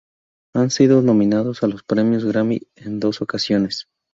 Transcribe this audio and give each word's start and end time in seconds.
Han 0.55 0.71
sido 0.71 1.03
nominados 1.03 1.61
a 1.61 1.67
los 1.67 1.83
Premio 1.83 2.19
Grammy 2.27 2.59
en 2.75 2.99
dos 2.99 3.21
ocasiones. 3.21 3.87